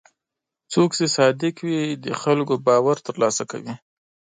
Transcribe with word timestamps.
څوک 0.73 0.89
چې 0.97 1.05
صادق 1.15 1.55
وي، 1.67 1.83
د 2.03 2.07
خلکو 2.21 2.53
باور 2.67 2.97
ترلاسه 3.07 3.43
کوي. 3.51 3.73